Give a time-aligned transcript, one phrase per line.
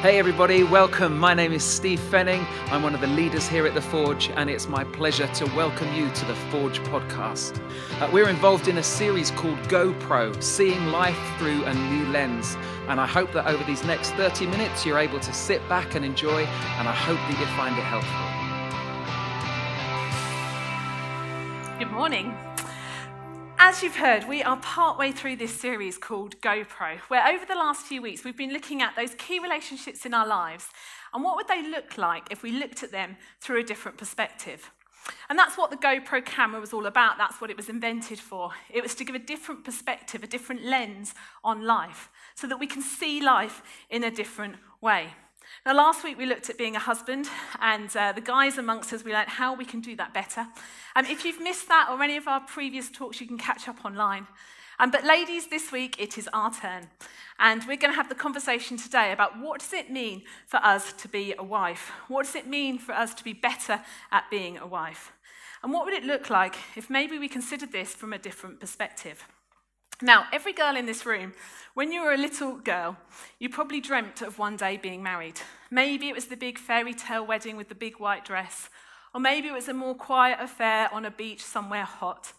[0.00, 1.18] Hey, everybody, welcome.
[1.18, 2.46] My name is Steve Fenning.
[2.72, 5.92] I'm one of the leaders here at The Forge, and it's my pleasure to welcome
[5.92, 7.60] you to the Forge podcast.
[8.00, 12.56] Uh, we're involved in a series called GoPro, Seeing Life Through a New Lens.
[12.88, 16.02] And I hope that over these next 30 minutes, you're able to sit back and
[16.02, 18.26] enjoy, and I hope that you find it helpful.
[21.78, 22.34] Good morning.
[23.62, 27.84] As you've heard, we are partway through this series called GoPro, where over the last
[27.84, 30.70] few weeks we've been looking at those key relationships in our lives
[31.12, 34.70] and what would they look like if we looked at them through a different perspective.
[35.28, 37.18] And that's what the GoPro camera was all about.
[37.18, 38.52] That's what it was invented for.
[38.70, 42.66] It was to give a different perspective, a different lens on life, so that we
[42.66, 45.08] can see life in a different way.
[45.66, 47.28] Now, last week we looked at being a husband,
[47.60, 50.46] and uh, the guys amongst us, we learned how we can do that better.
[50.96, 53.84] Um, if you've missed that or any of our previous talks, you can catch up
[53.84, 54.26] online.
[54.78, 56.88] Um, but ladies, this week it is our turn.
[57.38, 60.94] And we're going to have the conversation today about what does it mean for us
[60.94, 61.92] to be a wife?
[62.08, 65.12] What does it mean for us to be better at being a wife?
[65.62, 69.26] And what would it look like if maybe we considered this from a different perspective?
[70.02, 71.34] Now, every girl in this room,
[71.74, 72.96] when you were a little girl,
[73.38, 75.40] you probably dreamt of one day being married.
[75.70, 78.70] Maybe it was the big fairy tale wedding with the big white dress,
[79.14, 82.32] or maybe it was a more quiet affair on a beach somewhere hot.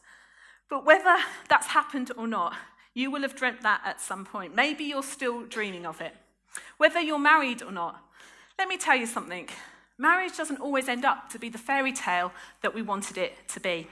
[0.69, 1.17] But whether
[1.49, 2.55] that's happened or not,
[2.95, 4.55] you will have dreamt that at some point.
[4.55, 6.15] Maybe you're still dreaming of it.
[6.77, 8.03] Whether you're married or not,
[8.57, 9.47] let me tell you something.
[9.99, 12.31] Marriage doesn't always end up to be the fairy tale
[12.63, 13.87] that we wanted it to be.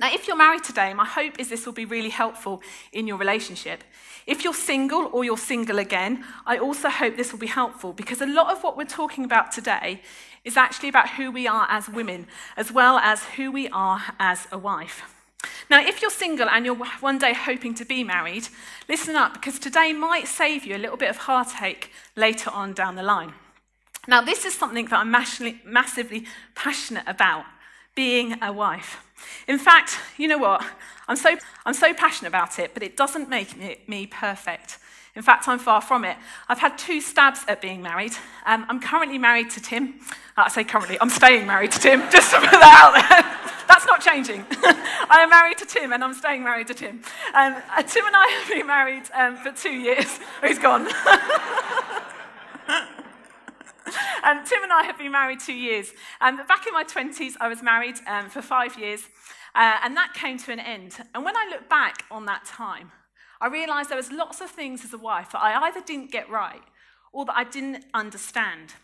[0.00, 3.16] Now, if you're married today, my hope is this will be really helpful in your
[3.16, 3.84] relationship.
[4.26, 8.20] If you're single or you're single again, I also hope this will be helpful because
[8.20, 10.02] a lot of what we're talking about today
[10.44, 14.48] is actually about who we are as women, as well as who we are as
[14.50, 15.02] a wife.
[15.70, 18.48] Now, if you're single and you're one day hoping to be married,
[18.88, 22.96] listen up because today might save you a little bit of heartache later on down
[22.96, 23.34] the line.
[24.08, 27.44] Now, this is something that I'm massively passionate about
[27.94, 29.04] being a wife.
[29.48, 30.64] In fact, you know what?
[31.08, 34.78] I'm so, I'm so passionate about it, but it doesn't make me, me perfect.
[35.16, 36.16] In fact, I'm far from it.
[36.48, 38.12] I've had two stabs at being married.
[38.46, 40.00] Um, I'm currently married to Tim.
[40.36, 43.40] Uh, I say currently, I'm staying married to Tim, just to put that out there.
[43.68, 44.44] That's not changing.
[45.08, 47.00] I am married to Tim, and I'm staying married to Tim.
[47.32, 50.18] Um, uh, Tim and I have been married um, for two years.
[50.42, 50.88] He's gone.
[54.24, 55.92] And Tim and I have been married two years.
[56.20, 59.02] Um, back in my 20s, I was married um, for five years,
[59.54, 60.96] uh, and that came to an end.
[61.14, 62.92] And when I look back on that time,
[63.40, 66.30] I realised there was lots of things as a wife that I either didn't get
[66.30, 66.62] right
[67.12, 68.74] or that I didn't understand.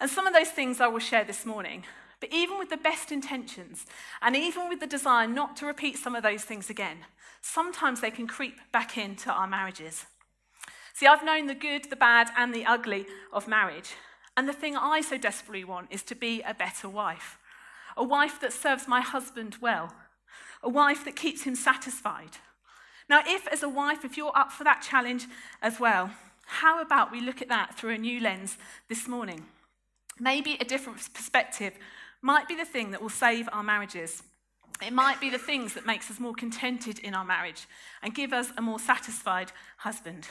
[0.00, 1.84] And some of those things I will share this morning.
[2.20, 3.84] But even with the best intentions,
[4.20, 6.98] and even with the desire not to repeat some of those things again,
[7.40, 10.06] sometimes they can creep back into our marriages.
[10.94, 13.94] See, I've known the good, the bad, and the ugly of marriage.
[14.36, 17.38] And the thing I so desperately want is to be a better wife.
[17.96, 19.92] A wife that serves my husband well.
[20.62, 22.38] A wife that keeps him satisfied.
[23.08, 25.26] Now, if as a wife, if you're up for that challenge
[25.60, 26.10] as well,
[26.46, 28.56] how about we look at that through a new lens
[28.88, 29.44] this morning?
[30.18, 31.74] Maybe a different perspective
[32.22, 34.22] might be the thing that will save our marriages.
[34.84, 37.66] It might be the things that makes us more contented in our marriage
[38.02, 40.28] and give us a more satisfied husband.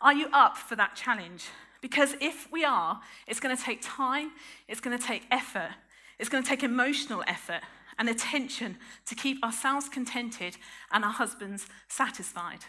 [0.00, 1.46] Are you up for that challenge?
[1.86, 4.32] Because if we are, it's going to take time,
[4.66, 5.70] it's going to take effort,
[6.18, 7.60] it's going to take emotional effort
[7.96, 10.56] and attention to keep ourselves contented
[10.90, 12.64] and our husbands satisfied.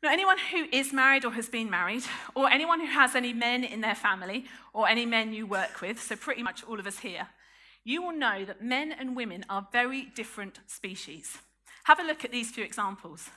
[0.00, 2.04] Now, anyone who is married or has been married,
[2.36, 6.00] or anyone who has any men in their family, or any men you work with,
[6.00, 7.26] so pretty much all of us here,
[7.82, 11.38] you will know that men and women are very different species.
[11.82, 13.28] Have a look at these few examples.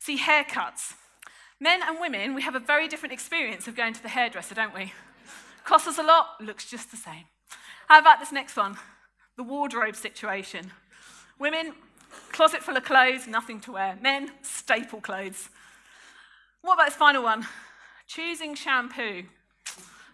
[0.00, 0.94] See, haircuts.
[1.62, 4.74] Men and women, we have a very different experience of going to the hairdresser, don't
[4.74, 4.92] we?
[5.62, 7.26] Costs us a lot, looks just the same.
[7.86, 8.78] How about this next one?
[9.36, 10.72] The wardrobe situation.
[11.38, 11.74] Women,
[12.32, 13.96] closet full of clothes, nothing to wear.
[14.02, 15.50] Men, staple clothes.
[16.62, 17.46] What about this final one?
[18.08, 19.22] Choosing shampoo.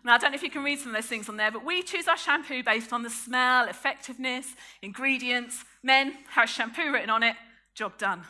[0.05, 1.65] Now, I don't know if you can read some of those things on there, but
[1.65, 4.49] we choose our shampoo based on the smell, effectiveness,
[4.83, 5.65] ingredients.
[5.83, 7.37] Men, has shampoo written on it,
[7.75, 8.25] job done.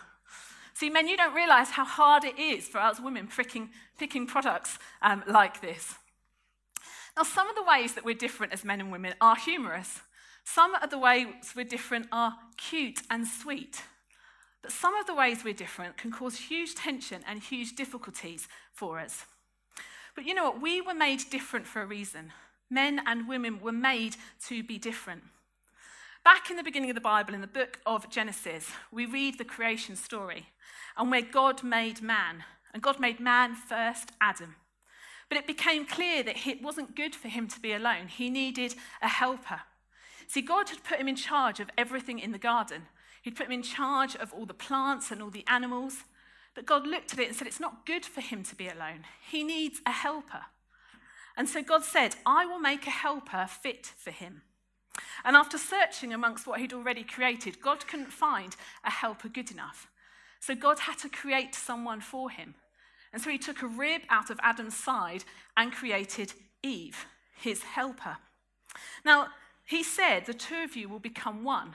[0.79, 4.79] See, men, you don't realize how hard it is for us women picking, picking products
[5.03, 5.97] um, like this.
[7.17, 10.03] Now, some of the ways that we're different as men and women are humorous.
[10.45, 11.27] Some of the ways
[11.57, 13.83] we're different are cute and sweet.
[14.63, 19.01] But some of the ways we're different can cause huge tension and huge difficulties for
[19.01, 19.25] us.
[20.15, 20.63] But you know what?
[20.63, 22.31] We were made different for a reason.
[22.71, 24.15] Men and women were made
[24.47, 25.25] to be different.
[26.29, 29.47] Back in the beginning of the Bible, in the book of Genesis, we read the
[29.47, 30.51] creation story
[30.95, 32.45] and where God made man.
[32.75, 34.57] And God made man first, Adam.
[35.31, 38.09] But it became clear that it wasn't good for him to be alone.
[38.09, 39.63] He needed a helper.
[40.27, 42.83] See, God had put him in charge of everything in the garden.
[43.23, 46.05] He'd put him in charge of all the plants and all the animals.
[46.55, 49.07] But God looked at it and said, It's not good for him to be alone.
[49.31, 50.43] He needs a helper.
[51.39, 54.43] And so God said, I will make a helper fit for him.
[55.25, 59.89] And after searching amongst what he'd already created, God couldn't find a helper good enough.
[60.41, 62.55] So God had to create someone for him.
[63.13, 65.25] And so he took a rib out of Adam's side
[65.57, 67.07] and created Eve,
[67.37, 68.19] his helper.
[69.05, 69.29] Now,
[69.65, 71.75] he said, The two of you will become one.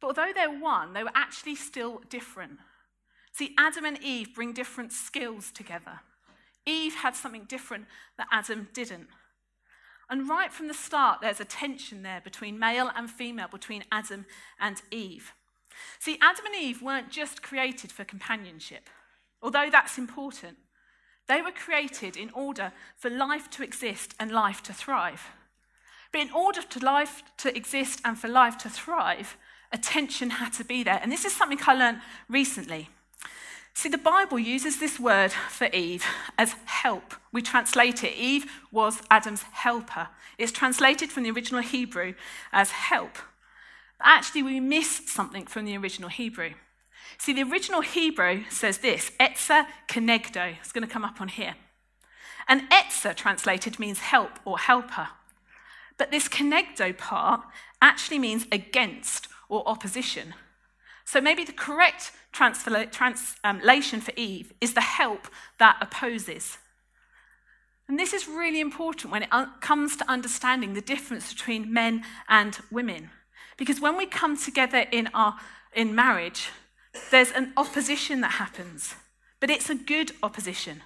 [0.00, 2.58] But although they're one, they were actually still different.
[3.32, 6.00] See, Adam and Eve bring different skills together.
[6.66, 7.86] Eve had something different
[8.18, 9.08] that Adam didn't.
[10.10, 14.26] And right from the start, there's a tension there between male and female, between Adam
[14.60, 15.32] and Eve.
[15.98, 18.90] See, Adam and Eve weren't just created for companionship,
[19.40, 20.58] although that's important.
[21.28, 25.28] They were created in order for life to exist and life to thrive.
[26.12, 29.36] But in order for life to exist and for life to thrive,
[29.72, 31.00] a tension had to be there.
[31.02, 32.90] And this is something I learned recently.
[33.74, 36.04] See, the Bible uses this word for Eve
[36.38, 37.14] as help.
[37.32, 38.14] We translate it.
[38.16, 40.08] Eve was Adam's helper.
[40.38, 42.14] It's translated from the original Hebrew
[42.52, 43.14] as help.
[43.98, 46.52] But actually, we miss something from the original Hebrew.
[47.18, 50.56] See, the original Hebrew says this Etzer kenegdo.
[50.60, 51.54] It's going to come up on here.
[52.48, 55.08] And Etzer translated means help or helper.
[55.96, 57.42] But this kenegdo part
[57.80, 60.34] actually means against or opposition.
[61.12, 65.28] So maybe the correct translation um, for Eve is the help
[65.58, 66.56] that opposes.
[67.86, 69.28] And this is really important when it
[69.60, 73.10] comes to understanding the difference between men and women.
[73.58, 75.36] Because when we come together in, our,
[75.74, 76.48] in marriage,
[77.10, 78.94] there's an opposition that happens,
[79.38, 80.80] but it's a good opposition.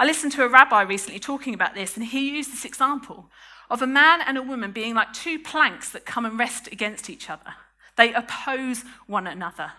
[0.00, 3.30] I listened to a rabbi recently talking about this, and he used this example
[3.70, 7.08] of a man and a woman being like two planks that come and rest against
[7.08, 7.54] each other.
[7.96, 9.72] They oppose one another.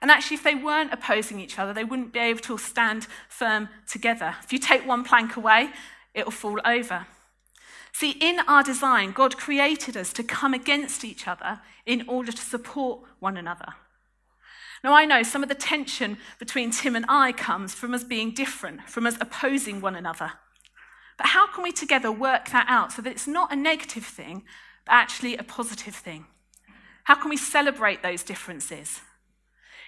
[0.00, 3.68] And actually, if they weren't opposing each other, they wouldn't be able to stand firm
[3.88, 4.36] together.
[4.42, 5.70] If you take one plank away,
[6.14, 7.06] it'll fall over.
[7.92, 12.42] See, in our design, God created us to come against each other in order to
[12.42, 13.74] support one another.
[14.84, 18.32] Now, I know some of the tension between Tim and I comes from us being
[18.32, 20.32] different, from us opposing one another.
[21.16, 24.44] But how can we together work that out so that it's not a negative thing,
[24.84, 26.26] but actually a positive thing?
[27.06, 29.00] How can we celebrate those differences?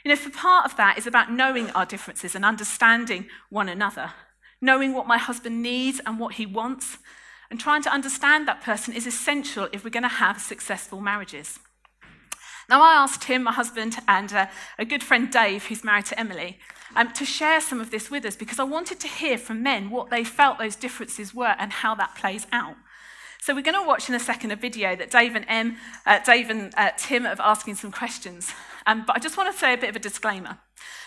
[0.05, 4.13] You know, for part of that is about knowing our differences and understanding one another,
[4.61, 6.99] knowing what my husband needs and what he wants,
[7.51, 11.59] and trying to understand that person is essential if we're going to have successful marriages.
[12.69, 14.47] Now, I asked him, my husband, and uh,
[14.79, 16.61] a good friend Dave, who's married to Emily,
[16.95, 19.91] um, to share some of this with us because I wanted to hear from men
[19.91, 22.77] what they felt those differences were and how that plays out.
[23.41, 26.19] So we're going to watch in a second a video that Dave and Em, uh,
[26.25, 28.53] Dave and uh, Tim are asking some questions.
[28.87, 30.59] Um, but I just want to say a bit of a disclaimer.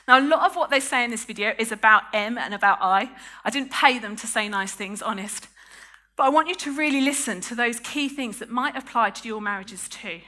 [0.07, 2.79] Now, a lot of what they say in this video is about Em and about
[2.81, 3.11] I.
[3.43, 5.47] I didn't pay them to say nice things, honest.
[6.15, 9.27] But I want you to really listen to those key things that might apply to
[9.27, 10.21] your marriages too.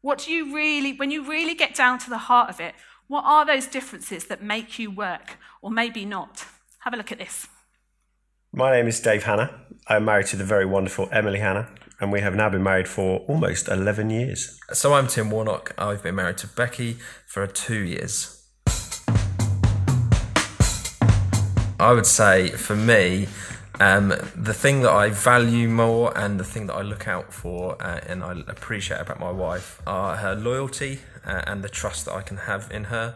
[0.00, 2.74] What do you really, when you really get down to the heart of it,
[3.08, 6.44] what are those differences that make you work or maybe not?
[6.80, 7.48] Have a look at this.
[8.52, 9.65] My name is Dave Hanna.
[9.88, 11.68] I'm married to the very wonderful Emily Hannah,
[12.00, 14.58] and we have now been married for almost 11 years.
[14.72, 15.74] So I'm Tim Warnock.
[15.78, 18.48] I've been married to Becky for two years.
[21.78, 23.28] I would say for me,
[23.78, 27.80] um, the thing that I value more and the thing that I look out for
[27.80, 32.14] uh, and I appreciate about my wife are her loyalty uh, and the trust that
[32.14, 33.14] I can have in her.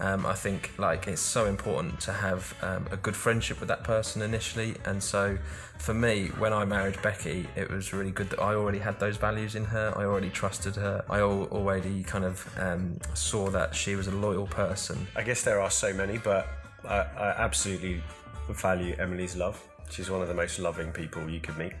[0.00, 3.84] Um, I think like it's so important to have um, a good friendship with that
[3.84, 5.38] person initially, and so
[5.78, 9.16] for me, when I married Becky, it was really good that I already had those
[9.16, 9.92] values in her.
[9.96, 11.04] I already trusted her.
[11.08, 15.06] I already kind of um, saw that she was a loyal person.
[15.14, 16.48] I guess there are so many, but
[16.84, 18.02] I, I absolutely
[18.50, 19.62] value Emily's love.
[19.90, 21.74] She's one of the most loving people you could meet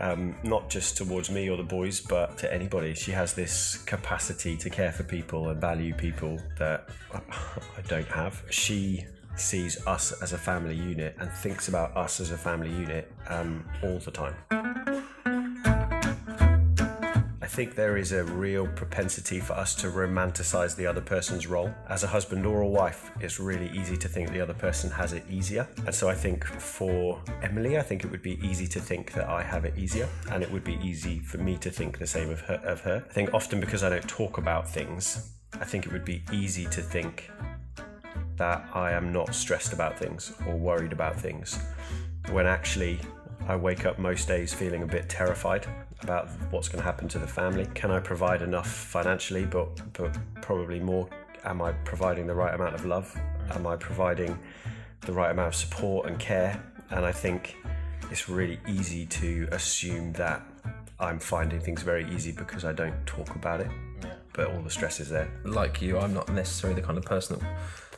[0.00, 2.94] um, not just towards me or the boys, but to anybody.
[2.94, 8.42] She has this capacity to care for people and value people that I don't have.
[8.50, 9.04] She
[9.36, 13.64] sees us as a family unit and thinks about us as a family unit um,
[13.82, 14.34] all the time
[17.46, 21.72] think there is a real propensity for us to romanticize the other person's role.
[21.88, 25.12] As a husband or a wife, it's really easy to think the other person has
[25.12, 25.68] it easier.
[25.84, 29.28] And so I think for Emily, I think it would be easy to think that
[29.28, 30.08] I have it easier.
[30.30, 32.60] And it would be easy for me to think the same of her.
[32.64, 33.04] Of her.
[33.08, 36.66] I think often because I don't talk about things, I think it would be easy
[36.66, 37.30] to think
[38.36, 41.58] that I am not stressed about things or worried about things.
[42.30, 42.98] when actually
[43.48, 45.66] I wake up most days feeling a bit terrified
[46.02, 47.66] about what's going to happen to the family.
[47.74, 51.08] Can I provide enough financially, but but probably more?
[51.44, 53.16] Am I providing the right amount of love?
[53.50, 54.36] Am I providing
[55.02, 56.60] the right amount of support and care?
[56.90, 57.56] And I think
[58.10, 60.42] it's really easy to assume that
[60.98, 63.70] I'm finding things very easy because I don't talk about it.
[64.32, 65.30] But all the stress is there.
[65.44, 67.46] Like you, I'm not necessarily the kind of person that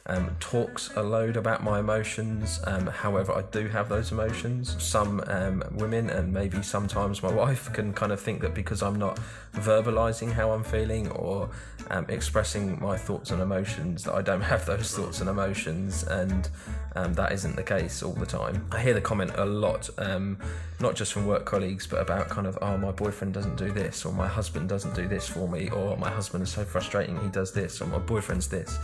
[0.08, 2.60] um, talks a load about my emotions.
[2.64, 4.82] Um, however, I do have those emotions.
[4.82, 8.96] Some um, women, and maybe sometimes my wife, can kind of think that because I'm
[8.96, 9.20] not
[9.52, 11.50] verbalizing how I'm feeling or
[11.90, 16.48] um, expressing my thoughts and emotions, that I don't have those thoughts and emotions, and
[16.96, 18.66] um, that isn't the case all the time.
[18.72, 20.38] I hear the comment a lot, um,
[20.80, 24.06] not just from work colleagues, but about kind of, oh, my boyfriend doesn't do this,
[24.06, 27.28] or my husband doesn't do this for me, or my husband is so frustrating, he
[27.28, 28.78] does this, or my boyfriend's this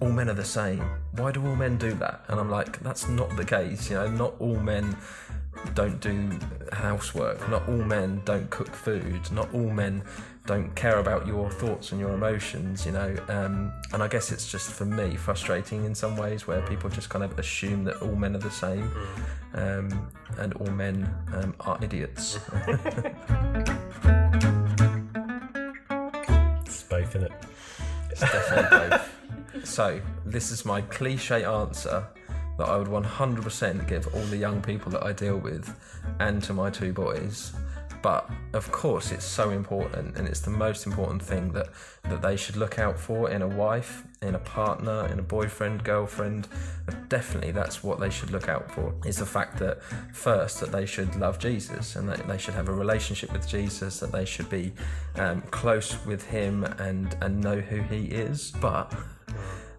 [0.00, 0.82] all men are the same.
[1.12, 2.24] Why do all men do that?
[2.28, 3.90] And I'm like, that's not the case.
[3.90, 4.96] You know, not all men
[5.74, 6.38] don't do
[6.72, 7.48] housework.
[7.50, 9.30] Not all men don't cook food.
[9.30, 10.02] Not all men
[10.46, 12.86] don't care about your thoughts and your emotions.
[12.86, 16.62] You know, um, and I guess it's just for me frustrating in some ways where
[16.62, 18.90] people just kind of assume that all men are the same,
[19.54, 22.38] um, and all men um, are idiots.
[26.64, 27.32] It's both, isn't it?
[28.10, 29.19] It's definitely both.
[29.64, 32.06] So, this is my cliche answer
[32.58, 35.74] that I would 100% give all the young people that I deal with
[36.18, 37.52] and to my two boys.
[38.02, 41.68] But of course, it's so important, and it's the most important thing that,
[42.04, 45.84] that they should look out for in a wife, in a partner, in a boyfriend,
[45.84, 46.48] girlfriend.
[47.08, 48.94] Definitely, that's what they should look out for.
[49.04, 49.82] Is the fact that
[50.14, 54.00] first that they should love Jesus and that they should have a relationship with Jesus,
[54.00, 54.72] that they should be
[55.16, 58.50] um, close with Him and and know who He is.
[58.62, 58.94] But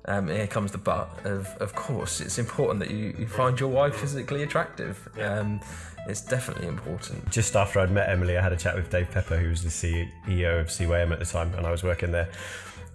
[0.05, 3.70] um, here comes the but of, of course it's important that you, you find your
[3.70, 5.60] wife physically attractive um,
[6.08, 9.38] it's definitely important Just after I'd met Emily, I had a chat with Dave Pepper,
[9.38, 12.29] who was the CEO of CYM at the time, and I was working there.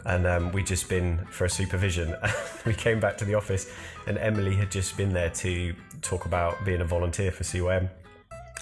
[0.05, 2.15] And um, we'd just been for a supervision.
[2.67, 3.73] we came back to the office,
[4.07, 7.89] and Emily had just been there to talk about being a volunteer for CYM.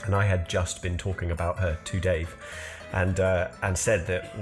[0.05, 2.35] And I had just been talking about her to Dave,
[2.93, 4.35] and uh, and said that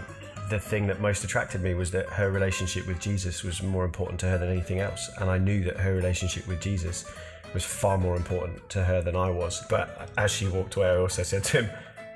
[0.53, 4.21] the thing that most attracted me was that her relationship with Jesus was more important
[4.21, 5.11] to her than anything else.
[5.19, 7.07] And I knew that her relationship with Jesus
[7.55, 9.65] was far more important to her than I was.
[9.71, 11.71] But as she walked away, I also said to him,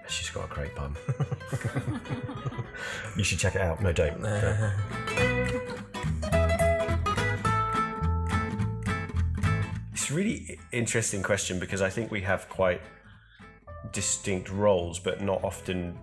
[0.08, 0.96] She's got a great bum.
[3.16, 3.82] you should check it out.
[3.82, 4.22] No, don't.
[9.94, 12.82] It's a really interesting question because I think we have quite
[13.92, 15.98] distinct roles, but not often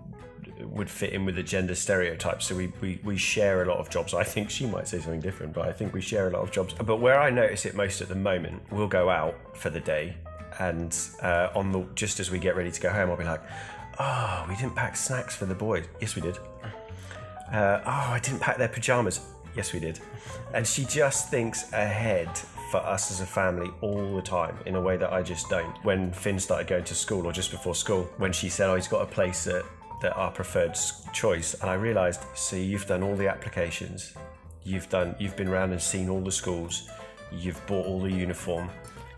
[0.73, 2.47] would fit in with the gender stereotypes.
[2.47, 4.13] So we, we, we share a lot of jobs.
[4.13, 6.51] I think she might say something different, but I think we share a lot of
[6.51, 6.73] jobs.
[6.73, 10.17] But where I notice it most at the moment, we'll go out for the day,
[10.59, 13.41] and uh, on the just as we get ready to go home, I'll be like,
[13.99, 15.85] "Oh, we didn't pack snacks for the boys.
[16.01, 16.37] Yes, we did.
[17.51, 19.21] Uh, oh, I didn't pack their pajamas.
[19.55, 19.99] Yes, we did."
[20.53, 22.29] And she just thinks ahead
[22.71, 25.75] for us as a family all the time in a way that I just don't.
[25.83, 28.87] When Finn started going to school, or just before school, when she said, "Oh, he's
[28.87, 29.63] got a place at
[30.03, 30.75] that our preferred
[31.11, 34.13] choice," and I realised, see, you've done all the applications,
[34.63, 36.89] you've done, you've been around and seen all the schools,
[37.31, 38.69] you've bought all the uniform,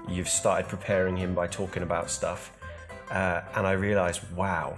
[0.07, 2.41] you've started preparing him by talking about stuff,
[3.11, 4.77] uh, and I realised, wow.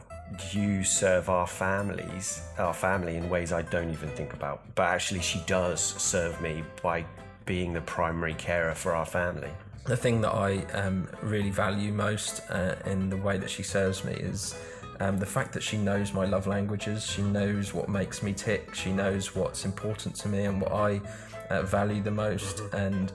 [0.51, 4.59] You serve our families, our family in ways I don't even think about.
[4.75, 7.05] But actually, she does serve me by
[7.45, 9.51] being the primary carer for our family.
[9.87, 14.03] the thing that I um, really value most uh, in the way that she serves
[14.03, 14.53] me is
[14.99, 17.05] um, the fact that she knows my love languages.
[17.05, 18.73] She knows what makes me tick.
[18.73, 21.01] She knows what's important to me and what I
[21.49, 22.61] uh, value the most.
[22.73, 23.11] And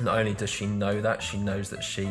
[0.00, 2.08] not only does she know that, she knows that she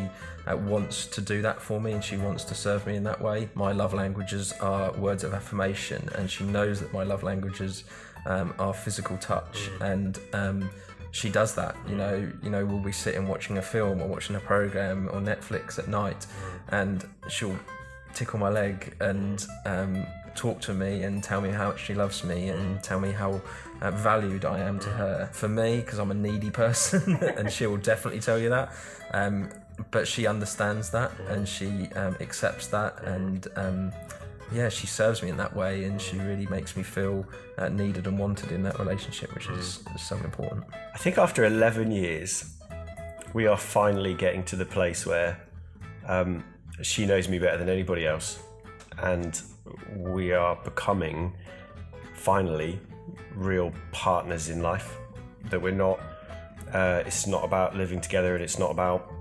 [0.47, 3.21] uh, wants to do that for me and she wants to serve me in that
[3.21, 3.49] way.
[3.53, 7.83] My love languages are words of affirmation, and she knows that my love languages
[8.25, 9.69] um, are physical touch.
[9.81, 10.69] And um,
[11.11, 11.75] she does that.
[11.87, 15.21] You know, you know, we'll be sitting watching a film or watching a program or
[15.21, 16.25] Netflix at night,
[16.69, 17.57] and she'll
[18.15, 20.05] tickle my leg and um,
[20.35, 23.41] talk to me and tell me how much she loves me and tell me how
[23.81, 25.29] uh, valued I am to her.
[25.33, 28.73] For me, because I'm a needy person, and she will definitely tell you that.
[29.11, 29.49] Um,
[29.91, 33.91] but she understands that and she um, accepts that and um,
[34.51, 37.25] yeah, she serves me in that way and she really makes me feel
[37.57, 40.63] uh, needed and wanted in that relationship, which is, is so important.
[40.93, 42.55] I think after 11 years,
[43.33, 45.41] we are finally getting to the place where
[46.07, 46.43] um,
[46.81, 48.39] she knows me better than anybody else,
[48.99, 49.41] and
[49.97, 51.33] we are becoming
[52.13, 52.79] finally
[53.35, 54.97] real partners in life.
[55.49, 55.99] That we're not.
[56.73, 59.11] Uh, it's not about living together, and it's not about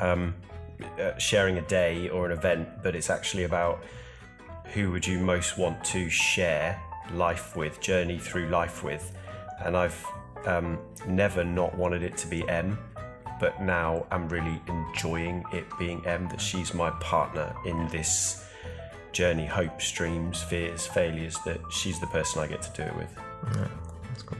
[0.00, 0.34] um,
[1.00, 3.82] uh, sharing a day or an event, but it's actually about
[4.74, 6.80] who would you most want to share
[7.12, 9.16] life with, journey through life with.
[9.64, 10.04] And I've
[10.44, 12.78] um, never not wanted it to be Em,
[13.38, 18.44] but now I'm really enjoying it being Em, that she's my partner in this
[19.12, 23.18] journey, hopes, dreams, fears, failures, that she's the person I get to do it with.
[23.54, 23.68] Yeah,
[24.08, 24.38] that's cool.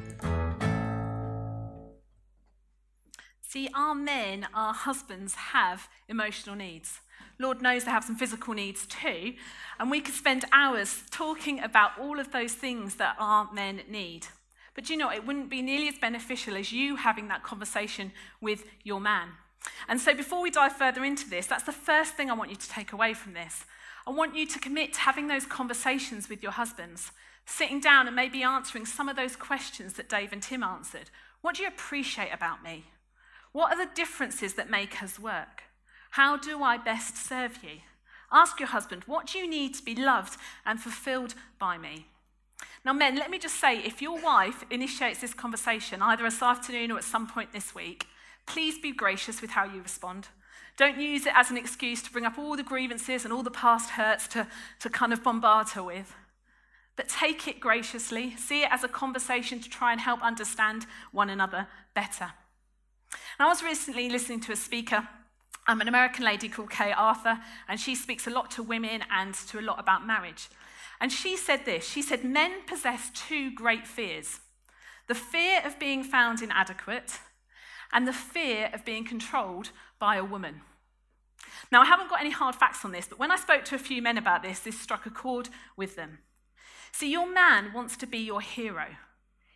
[3.40, 7.00] See, our men, our husbands, have emotional needs.
[7.38, 9.34] Lord knows they have some physical needs too.
[9.78, 14.26] And we could spend hours talking about all of those things that our men need.
[14.76, 18.64] But you know, it wouldn't be nearly as beneficial as you having that conversation with
[18.84, 19.30] your man.
[19.88, 22.56] And so, before we dive further into this, that's the first thing I want you
[22.56, 23.64] to take away from this.
[24.06, 27.10] I want you to commit to having those conversations with your husbands,
[27.46, 31.10] sitting down and maybe answering some of those questions that Dave and Tim answered.
[31.40, 32.84] What do you appreciate about me?
[33.52, 35.64] What are the differences that make us work?
[36.10, 37.80] How do I best serve you?
[38.30, 42.06] Ask your husband, what do you need to be loved and fulfilled by me?
[42.86, 46.92] Now, men, let me just say if your wife initiates this conversation, either this afternoon
[46.92, 48.06] or at some point this week,
[48.46, 50.28] please be gracious with how you respond.
[50.76, 53.50] Don't use it as an excuse to bring up all the grievances and all the
[53.50, 54.46] past hurts to,
[54.78, 56.14] to kind of bombard her with.
[56.94, 61.28] But take it graciously, see it as a conversation to try and help understand one
[61.28, 62.34] another better.
[63.40, 65.08] Now, I was recently listening to a speaker
[65.68, 69.34] I'm an American lady called Kay Arthur, and she speaks a lot to women and
[69.34, 70.48] to a lot about marriage.
[71.00, 74.40] And she said this She said, Men possess two great fears
[75.06, 77.20] the fear of being found inadequate,
[77.92, 80.62] and the fear of being controlled by a woman.
[81.70, 83.78] Now, I haven't got any hard facts on this, but when I spoke to a
[83.78, 86.18] few men about this, this struck a chord with them.
[86.92, 88.86] See, your man wants to be your hero.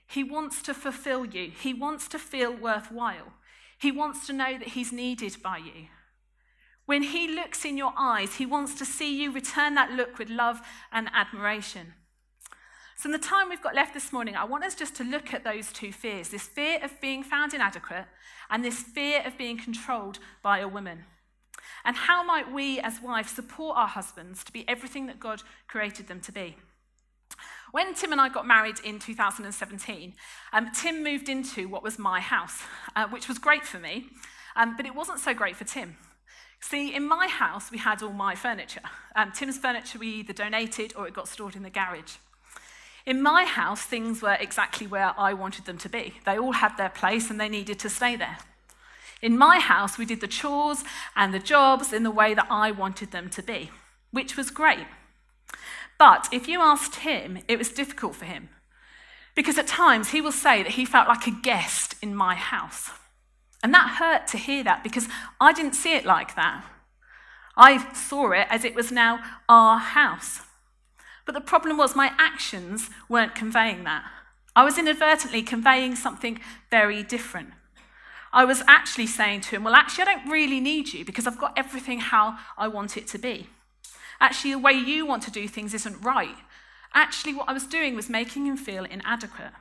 [0.06, 1.50] He wants to fulfill you.
[1.50, 3.32] He wants to feel worthwhile.
[3.78, 5.86] He wants to know that he's needed by you.
[6.90, 10.28] When he looks in your eyes, he wants to see you return that look with
[10.28, 11.94] love and admiration.
[12.96, 15.32] So, in the time we've got left this morning, I want us just to look
[15.32, 18.06] at those two fears this fear of being found inadequate
[18.50, 21.04] and this fear of being controlled by a woman.
[21.84, 26.08] And how might we, as wives, support our husbands to be everything that God created
[26.08, 26.56] them to be?
[27.70, 30.14] When Tim and I got married in 2017,
[30.52, 32.62] um, Tim moved into what was my house,
[32.96, 34.08] uh, which was great for me,
[34.56, 35.96] um, but it wasn't so great for Tim.
[36.60, 38.82] See, in my house, we had all my furniture.
[39.16, 42.16] Um, Tim's furniture we either donated or it got stored in the garage.
[43.06, 46.14] In my house, things were exactly where I wanted them to be.
[46.26, 48.38] They all had their place and they needed to stay there.
[49.22, 50.84] In my house, we did the chores
[51.16, 53.70] and the jobs in the way that I wanted them to be,
[54.10, 54.86] which was great.
[55.98, 58.50] But if you asked him, it was difficult for him.
[59.34, 62.90] Because at times he will say that he felt like a guest in my house.
[63.62, 65.08] And that hurt to hear that because
[65.40, 66.64] I didn't see it like that.
[67.56, 70.40] I saw it as it was now our house.
[71.26, 74.04] But the problem was my actions weren't conveying that.
[74.56, 77.50] I was inadvertently conveying something very different.
[78.32, 81.38] I was actually saying to him, Well, actually, I don't really need you because I've
[81.38, 83.48] got everything how I want it to be.
[84.20, 86.36] Actually, the way you want to do things isn't right.
[86.94, 89.52] Actually, what I was doing was making him feel inadequate.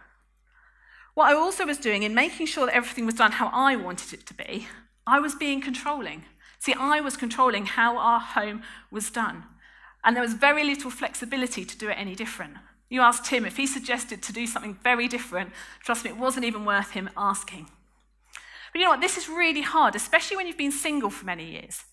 [1.19, 4.13] What I also was doing in making sure that everything was done how I wanted
[4.13, 4.69] it to be,
[5.05, 6.23] I was being controlling.
[6.59, 9.43] See, I was controlling how our home was done.
[10.01, 12.53] And there was very little flexibility to do it any different.
[12.89, 15.51] You asked Tim if he suggested to do something very different,
[15.83, 17.69] trust me, it wasn't even worth him asking.
[18.71, 19.01] But you know what?
[19.01, 21.83] This is really hard, especially when you've been single for many years.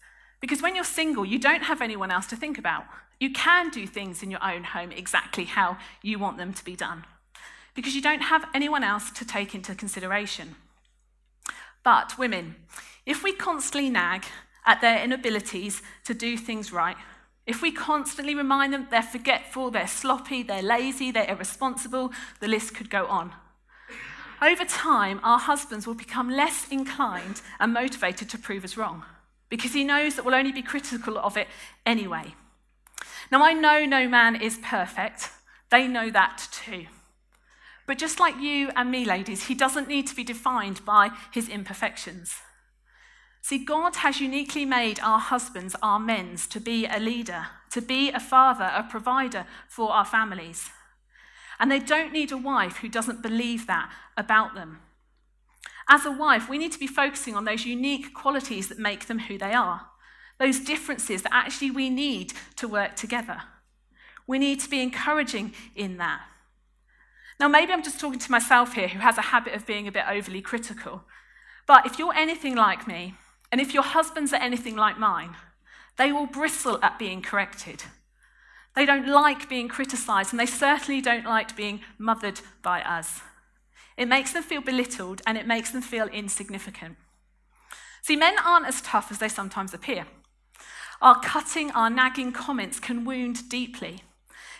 [0.40, 2.84] Because when you're single, you don't have anyone else to think about.
[3.18, 6.76] You can do things in your own home exactly how you want them to be
[6.76, 7.06] done
[7.76, 10.56] because you don't have anyone else to take into consideration.
[11.84, 12.56] But, women,
[13.04, 14.24] if we constantly nag
[14.64, 16.96] at their inabilities to do things right,
[17.46, 22.10] if we constantly remind them they're forgetful, they're sloppy, they're lazy, they're irresponsible,
[22.40, 23.32] the list could go on.
[24.42, 29.04] Over time, our husbands will become less inclined and motivated to prove us wrong
[29.48, 31.46] because he knows that we'll only be critical of it
[31.86, 32.34] anyway.
[33.30, 35.30] Now, I know no man is perfect,
[35.70, 36.86] they know that too.
[37.86, 41.48] But just like you and me, ladies, he doesn't need to be defined by his
[41.48, 42.34] imperfections.
[43.42, 48.10] See, God has uniquely made our husbands, our men's, to be a leader, to be
[48.10, 50.70] a father, a provider for our families.
[51.60, 54.80] And they don't need a wife who doesn't believe that about them.
[55.88, 59.20] As a wife, we need to be focusing on those unique qualities that make them
[59.20, 59.86] who they are,
[60.40, 63.42] those differences that actually we need to work together.
[64.26, 66.22] We need to be encouraging in that.
[67.38, 69.92] Now, maybe I'm just talking to myself here who has a habit of being a
[69.92, 71.04] bit overly critical.
[71.66, 73.14] But if you're anything like me,
[73.52, 75.36] And if your husbands are anything like mine,
[75.96, 77.84] they will bristle at being corrected.
[78.74, 83.20] They don't like being criticized, and they certainly don't like being mothered by us.
[83.96, 86.96] It makes them feel belittled and it makes them feel insignificant.
[88.02, 90.06] See, men aren't as tough as they sometimes appear.
[91.00, 94.02] Our cutting, our nagging comments can wound deeply,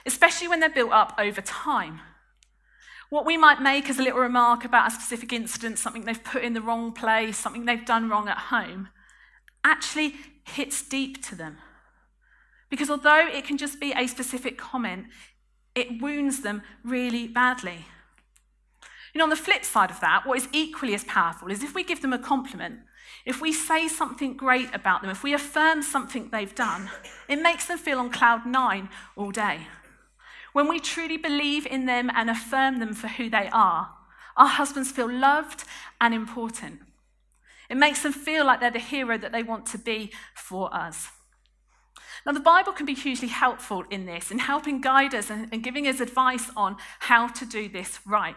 [0.07, 2.01] especially when they're built up over time.
[3.09, 6.43] What we might make as a little remark about a specific incident, something they've put
[6.43, 8.89] in the wrong place, something they've done wrong at home,
[9.65, 10.15] actually
[10.45, 11.59] hits deep to them.
[12.69, 15.07] Because although it can just be a specific comment,
[15.75, 17.87] it wounds them really badly.
[19.15, 21.75] You know, on the flip side of that, what is equally as powerful is if
[21.75, 22.81] we give them a compliment,
[23.25, 26.91] if we say something great about them, if we affirm something they've done,
[27.29, 29.61] it makes them feel on cloud nine all day.
[30.57, 33.91] When we truly believe in them and affirm them for who they are,
[34.39, 35.65] our husbands feel loved
[36.01, 36.81] and important.
[37.69, 41.09] It makes them feel like they're the hero that they want to be for us.
[42.25, 45.63] Now, the Bible can be hugely helpful in this, in helping guide us and, and
[45.63, 48.37] giving us advice on how to do this right.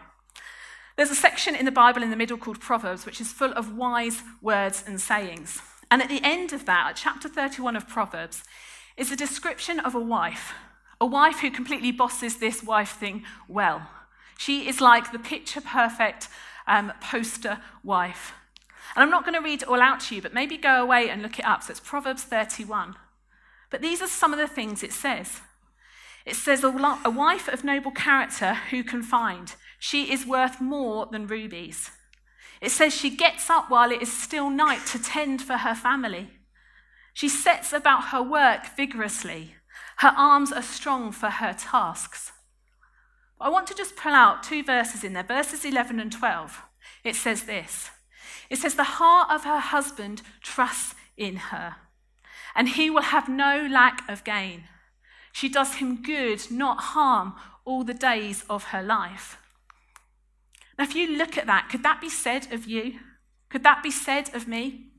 [0.98, 3.78] There's a section in the Bible in the middle called Proverbs, which is full of
[3.78, 5.62] wise words and sayings.
[5.90, 8.44] And at the end of that, at chapter 31 of Proverbs,
[8.98, 10.52] is a description of a wife,
[11.00, 13.88] a wife who completely bosses this wife thing well.
[14.38, 16.28] She is like the picture perfect
[16.66, 18.34] um, poster wife.
[18.94, 21.08] And I'm not going to read it all out to you, but maybe go away
[21.08, 21.62] and look it up.
[21.62, 22.96] So it's Proverbs 31.
[23.70, 25.40] But these are some of the things it says.
[26.26, 26.70] It says, A
[27.10, 29.54] wife of noble character who can find?
[29.78, 31.90] She is worth more than rubies.
[32.60, 36.30] It says she gets up while it is still night to tend for her family.
[37.14, 39.54] She sets about her work vigorously.
[40.00, 42.32] Her arms are strong for her tasks.
[43.40, 46.62] I want to just pull out two verses in there, verses 11 and 12.
[47.04, 47.90] It says this
[48.50, 51.76] It says, The heart of her husband trusts in her
[52.54, 54.64] and he will have no lack of gain.
[55.32, 57.34] She does him good, not harm,
[57.64, 59.38] all the days of her life.
[60.78, 62.98] Now, if you look at that, could that be said of you?
[63.48, 64.89] Could that be said of me?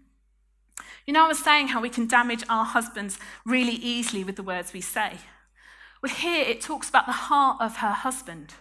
[1.05, 4.43] You know, I was saying how we can damage our husbands really easily with the
[4.43, 5.17] words we say.
[6.01, 8.53] Well, here it talks about the heart of her husband,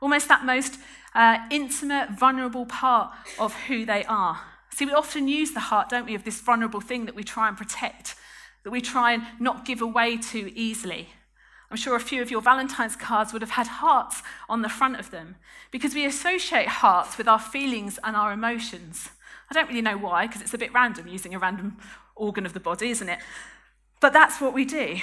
[0.00, 0.78] almost that most
[1.14, 4.40] uh, intimate, vulnerable part of who they are.
[4.70, 7.48] See, we often use the heart, don't we, of this vulnerable thing that we try
[7.48, 8.14] and protect,
[8.62, 11.08] that we try and not give away too easily.
[11.70, 15.00] I'm sure a few of your Valentine's cards would have had hearts on the front
[15.00, 15.36] of them
[15.72, 19.10] because we associate hearts with our feelings and our emotions.
[19.50, 21.78] I don't really know why, because it's a bit random using a random
[22.14, 23.20] organ of the body, isn't it?
[24.00, 24.96] But that's what we do.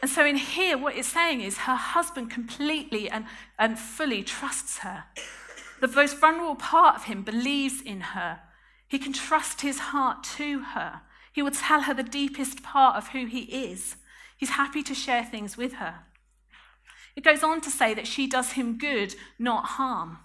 [0.00, 3.26] And so in here, what it's saying is her husband completely and,
[3.58, 5.04] and fully trusts her.
[5.80, 8.40] The most vulnerable part of him believes in her
[8.92, 11.00] he can trust his heart to her.
[11.32, 13.96] He will tell her the deepest part of who he is.
[14.36, 16.00] He's happy to share things with her.
[17.16, 20.18] It goes on to say that she does him good, not harm.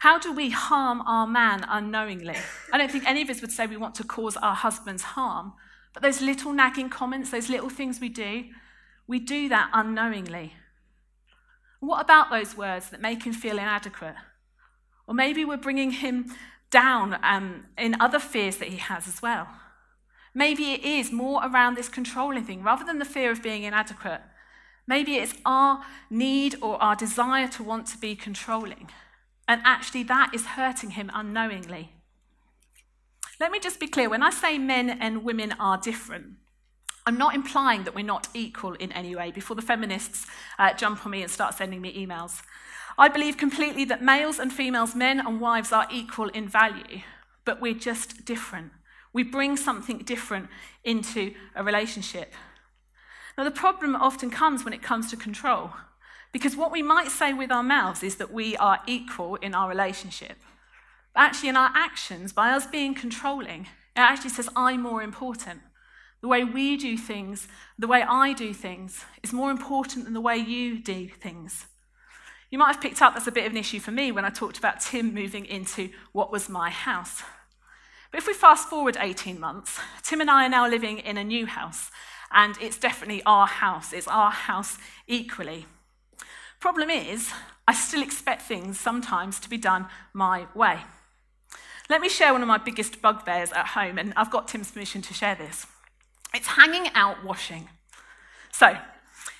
[0.00, 2.36] How do we harm our man unknowingly?
[2.72, 5.52] I don't think any of us would say we want to cause our husbands harm,
[5.92, 8.44] but those little nagging comments, those little things we do,
[9.06, 10.54] we do that unknowingly.
[11.80, 14.14] What about those words that make him feel inadequate?
[15.06, 16.34] Or maybe we're bringing him
[16.70, 19.48] down um, in other fears that he has as well.
[20.32, 24.22] Maybe it is more around this controlling thing rather than the fear of being inadequate.
[24.86, 28.88] Maybe it's our need or our desire to want to be controlling.
[29.50, 31.90] And actually, that is hurting him unknowingly.
[33.40, 36.36] Let me just be clear when I say men and women are different,
[37.04, 41.04] I'm not implying that we're not equal in any way before the feminists uh, jump
[41.04, 42.42] on me and start sending me emails.
[42.96, 47.00] I believe completely that males and females, men and wives, are equal in value,
[47.44, 48.70] but we're just different.
[49.12, 50.48] We bring something different
[50.84, 52.34] into a relationship.
[53.36, 55.72] Now, the problem often comes when it comes to control,
[56.32, 59.68] because what we might say with our mouths is that we are equal in our
[59.68, 60.38] relationship.
[61.14, 65.60] But actually, in our actions, by us being controlling, it actually says, I'm more important.
[66.20, 70.20] The way we do things, the way I do things, is more important than the
[70.20, 71.66] way you do things.
[72.50, 74.30] You might have picked up that's a bit of an issue for me when I
[74.30, 77.22] talked about Tim moving into what was my house.
[78.10, 81.24] But if we fast forward 18 months, Tim and I are now living in a
[81.24, 81.90] new house,
[82.32, 83.92] and it's definitely our house.
[83.92, 85.66] It's our house equally.
[86.60, 87.32] Problem is,
[87.66, 90.80] I still expect things sometimes to be done my way.
[91.88, 95.00] Let me share one of my biggest bugbears at home, and I've got Tim's permission
[95.02, 95.66] to share this.
[96.34, 97.70] It's hanging out washing.
[98.52, 98.76] So,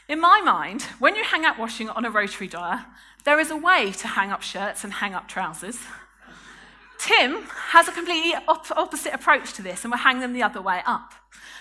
[0.09, 2.87] in my mind, when you hang out washing on a rotary dryer,
[3.25, 5.79] there is a way to hang up shirts and hang up trousers.
[7.01, 10.61] Tim has a completely op- opposite approach to this and will hang them the other
[10.61, 11.15] way up.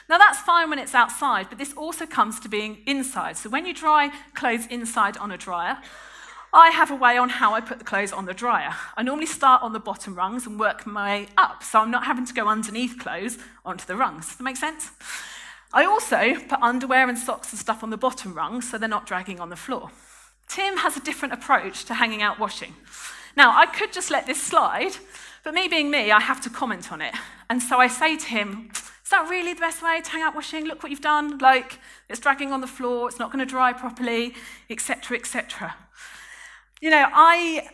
[0.09, 3.37] Now, that's fine when it's outside, but this also comes to being inside.
[3.37, 5.77] So, when you dry clothes inside on a dryer,
[6.51, 8.75] I have a way on how I put the clothes on the dryer.
[8.97, 12.05] I normally start on the bottom rungs and work my way up, so I'm not
[12.05, 14.27] having to go underneath clothes onto the rungs.
[14.27, 14.91] Does that make sense?
[15.71, 19.05] I also put underwear and socks and stuff on the bottom rungs so they're not
[19.05, 19.91] dragging on the floor.
[20.47, 22.73] Tim has a different approach to hanging out washing.
[23.37, 24.93] Now, I could just let this slide,
[25.43, 27.13] but me being me, I have to comment on it.
[27.49, 30.35] And so I say to him, Is that really the best way to hang out
[30.35, 30.65] washing?
[30.65, 31.37] Look what you've done.
[31.37, 34.35] Like, it's dragging on the floor, it's not going to dry properly,
[34.69, 35.75] etc., etc.
[36.81, 37.69] You know, I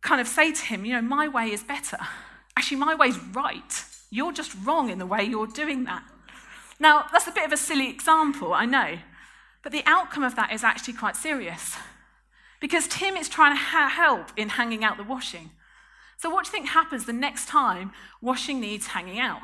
[0.00, 1.98] kind of say to him, You know, my way is better.
[2.56, 3.84] Actually, my way's right.
[4.10, 6.02] You're just wrong in the way you're doing that.
[6.80, 8.98] Now, that's a bit of a silly example, I know,
[9.62, 11.76] but the outcome of that is actually quite serious.
[12.60, 15.50] Because Tim is trying to ha- help in hanging out the washing.
[16.18, 19.40] So, what do you think happens the next time washing needs hanging out?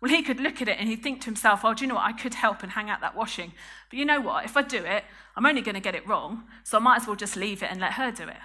[0.00, 1.96] Well, he could look at it and he'd think to himself, oh, do you know
[1.96, 2.06] what?
[2.06, 3.52] I could help and hang out that washing.
[3.90, 4.46] But you know what?
[4.46, 5.04] If I do it,
[5.36, 7.70] I'm only going to get it wrong, so I might as well just leave it
[7.70, 8.36] and let her do it.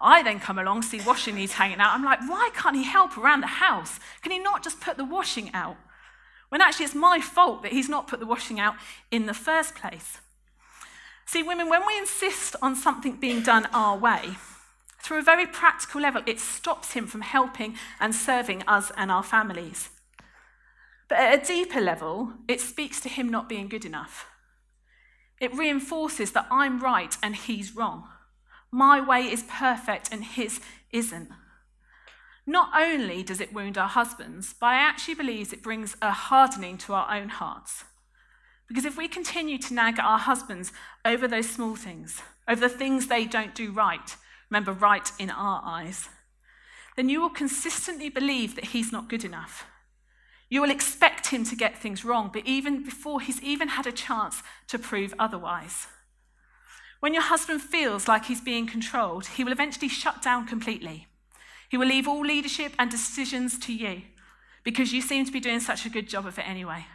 [0.00, 1.94] I then come along, see washing needs hanging out.
[1.94, 3.98] I'm like, why can't he help around the house?
[4.22, 5.76] Can he not just put the washing out?
[6.50, 8.76] When actually it's my fault that he's not put the washing out
[9.10, 10.20] in the first place.
[11.26, 14.36] See, women, when we insist on something being done our way,
[15.04, 19.22] through a very practical level, it stops him from helping and serving us and our
[19.22, 19.90] families.
[21.10, 24.26] But at a deeper level, it speaks to him not being good enough.
[25.38, 28.08] It reinforces that I'm right and he's wrong.
[28.70, 31.28] My way is perfect and his isn't.
[32.46, 36.78] Not only does it wound our husbands, but I actually believe it brings a hardening
[36.78, 37.84] to our own hearts.
[38.68, 40.72] Because if we continue to nag at our husbands
[41.04, 44.16] over those small things, over the things they don't do right,
[44.50, 46.08] remember, right in our eyes,
[46.96, 49.66] then you will consistently believe that he's not good enough.
[50.48, 53.92] You will expect him to get things wrong, but even before he's even had a
[53.92, 55.88] chance to prove otherwise.
[57.00, 61.08] When your husband feels like he's being controlled, he will eventually shut down completely.
[61.68, 64.02] He will leave all leadership and decisions to you
[64.62, 66.86] because you seem to be doing such a good job of it anyway.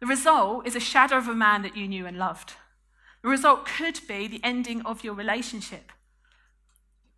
[0.00, 2.54] The result is a shadow of a man that you knew and loved.
[3.22, 5.92] The result could be the ending of your relationship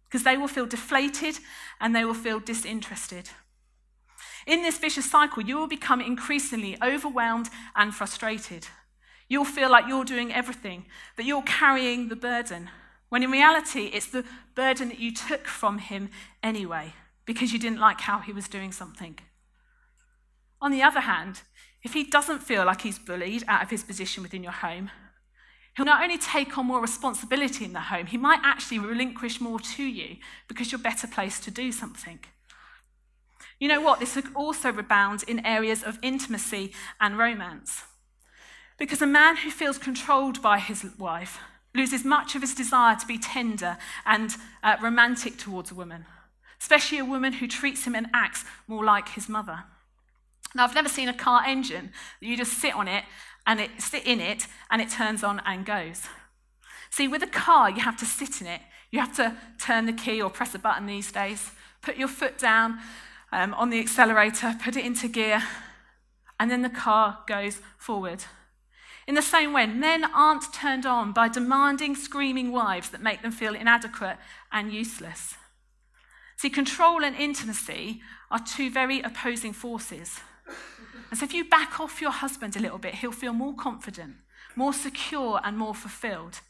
[0.08, 1.38] because they will feel deflated
[1.80, 3.30] and they will feel disinterested.
[4.46, 8.68] In this vicious cycle, you will become increasingly overwhelmed and frustrated.
[9.28, 12.70] You'll feel like you're doing everything, that you're carrying the burden,
[13.10, 16.10] when in reality, it's the burden that you took from him
[16.42, 16.94] anyway,
[17.24, 19.18] because you didn't like how he was doing something.
[20.60, 21.42] On the other hand,
[21.82, 24.90] if he doesn't feel like he's bullied out of his position within your home,
[25.78, 29.60] he'll not only take on more responsibility in the home, he might actually relinquish more
[29.60, 30.16] to you
[30.48, 32.18] because you're better placed to do something.
[33.60, 34.00] You know what?
[34.00, 37.84] This could also rebound in areas of intimacy and romance.
[38.76, 41.38] Because a man who feels controlled by his wife
[41.72, 46.06] loses much of his desire to be tender and uh, romantic towards a woman,
[46.60, 49.62] especially a woman who treats him and acts more like his mother.
[50.54, 53.04] Now, I've never seen a car engine that you just sit on it
[53.48, 56.02] and it sit in it and it turns on and goes.
[56.90, 58.60] See, with a car, you have to sit in it.
[58.90, 61.50] You have to turn the key or press a button these days,
[61.82, 62.78] put your foot down
[63.32, 65.42] um, on the accelerator, put it into gear,
[66.38, 68.24] and then the car goes forward.
[69.06, 73.32] In the same way, men aren't turned on by demanding, screaming wives that make them
[73.32, 74.18] feel inadequate
[74.52, 75.34] and useless.
[76.36, 80.20] See, control and intimacy are two very opposing forces.
[81.10, 84.16] And so if you back off your husband a little bit, he'll feel more confident,
[84.54, 86.40] more secure, and more fulfilled.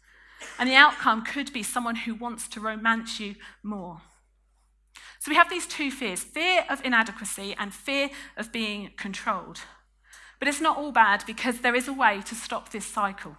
[0.59, 4.03] And the outcome could be someone who wants to romance you more.
[5.21, 9.61] So we have these two fears fear of inadequacy and fear of being controlled.
[10.39, 13.37] But it's not all bad because there is a way to stop this cycle.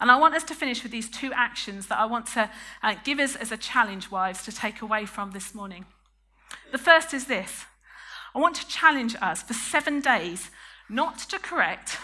[0.00, 2.50] And I want us to finish with these two actions that I want to
[2.82, 5.86] uh, give us as a challenge, wives, to take away from this morning.
[6.70, 7.66] The first is this
[8.34, 10.50] I want to challenge us for seven days
[10.88, 11.98] not to correct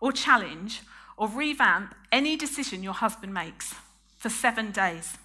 [0.00, 0.82] or challenge
[1.16, 3.74] or revamp any decision your husband makes
[4.16, 5.18] for seven days.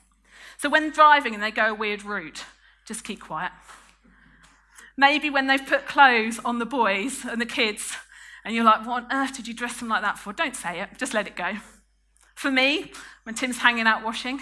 [0.58, 2.46] So when driving and they go a weird route,
[2.86, 3.52] just keep quiet.
[4.98, 7.96] Maybe when they've put clothes on the boys and the kids,
[8.46, 10.34] and you're like, what on earth did you dress them like that for?
[10.34, 11.54] Don't say it, just let it go.
[12.36, 12.92] For me,
[13.24, 14.42] when Tim's hanging out washing,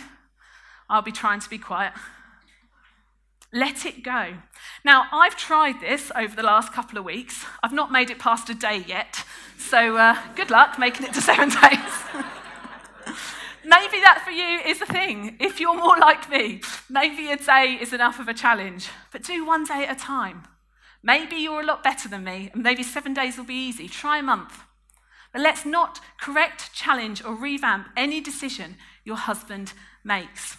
[0.89, 1.93] I'll be trying to be quiet.
[3.53, 4.35] Let it go.
[4.85, 7.43] Now, I've tried this over the last couple of weeks.
[7.61, 9.25] I've not made it past a day yet,
[9.57, 11.93] so uh, good luck making it to seven days.
[13.65, 15.35] maybe that for you is the thing.
[15.41, 19.45] If you're more like me, maybe a day is enough of a challenge, but do
[19.45, 20.43] one day at a time.
[21.03, 23.89] Maybe you're a lot better than me, and maybe seven days will be easy.
[23.89, 24.61] Try a month.
[25.33, 29.73] But let's not correct, challenge, or revamp any decision your husband
[30.05, 30.55] makes.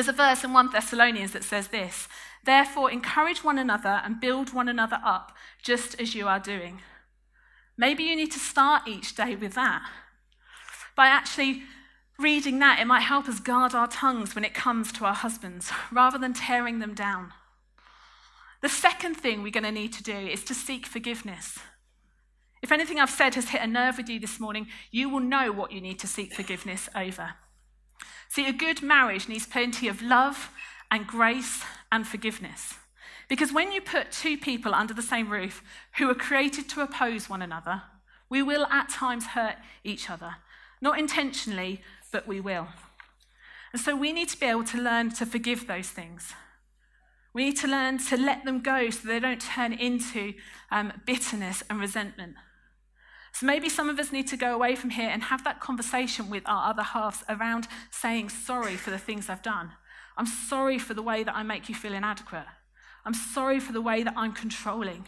[0.00, 2.08] There's a verse in 1 Thessalonians that says this
[2.46, 6.80] Therefore, encourage one another and build one another up, just as you are doing.
[7.76, 9.86] Maybe you need to start each day with that.
[10.96, 11.64] By actually
[12.18, 15.70] reading that, it might help us guard our tongues when it comes to our husbands,
[15.92, 17.34] rather than tearing them down.
[18.62, 21.58] The second thing we're going to need to do is to seek forgiveness.
[22.62, 25.52] If anything I've said has hit a nerve with you this morning, you will know
[25.52, 27.34] what you need to seek forgiveness over.
[28.30, 30.52] See, a good marriage needs plenty of love
[30.88, 32.74] and grace and forgiveness.
[33.28, 35.64] Because when you put two people under the same roof
[35.98, 37.82] who are created to oppose one another,
[38.28, 40.36] we will at times hurt each other.
[40.80, 41.80] Not intentionally,
[42.12, 42.68] but we will.
[43.72, 46.32] And so we need to be able to learn to forgive those things.
[47.32, 50.34] We need to learn to let them go so they don't turn into
[50.70, 52.36] um, bitterness and resentment.
[53.32, 56.30] So maybe some of us need to go away from here and have that conversation
[56.30, 59.72] with our other halves around saying sorry for the things I've done.
[60.16, 62.46] I'm sorry for the way that I make you feel inadequate.
[63.04, 65.06] I'm sorry for the way that I'm controlling.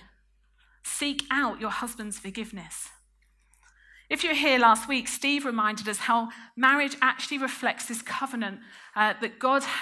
[0.82, 2.88] Seek out your husband's forgiveness.
[4.08, 8.60] If you were here last week, Steve reminded us how marriage actually reflects this covenant
[8.94, 9.62] uh, that God